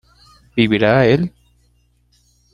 ¿vivirá 0.55 1.05
él? 1.05 1.31